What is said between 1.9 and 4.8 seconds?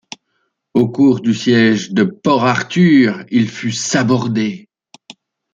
de Port-Arthur, il fut sabordé.